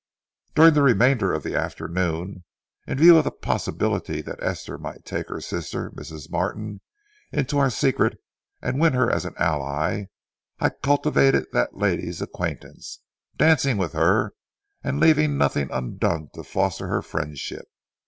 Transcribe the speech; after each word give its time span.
During 0.55 0.73
the 0.73 0.81
remainder 0.81 1.31
of 1.31 1.43
the 1.43 1.55
afternoon, 1.55 2.43
in 2.87 2.97
view 2.97 3.17
of 3.19 3.23
the 3.23 3.29
possibility 3.29 4.23
that 4.23 4.41
Esther 4.41 4.79
might 4.79 5.05
take 5.05 5.29
her 5.29 5.39
sister, 5.39 5.91
Mrs. 5.91 6.27
Martin, 6.31 6.81
into 7.31 7.59
our 7.59 7.69
secret 7.69 8.17
and 8.63 8.79
win 8.79 8.93
her 8.93 9.11
as 9.11 9.25
an 9.25 9.35
ally, 9.37 10.05
I 10.59 10.69
cultivated 10.69 11.45
that 11.53 11.77
lady's 11.77 12.19
acquaintance, 12.19 13.01
dancing 13.37 13.77
with 13.77 13.93
her 13.93 14.33
and 14.83 14.99
leaving 14.99 15.37
nothing 15.37 15.69
undone 15.71 16.29
to 16.33 16.43
foster 16.43 16.87
her 16.87 17.03
friendship. 17.03 17.67